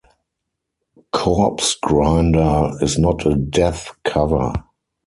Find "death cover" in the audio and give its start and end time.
3.35-4.51